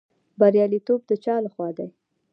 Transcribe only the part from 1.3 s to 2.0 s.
لخوا دی؟